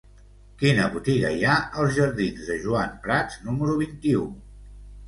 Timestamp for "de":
2.51-2.59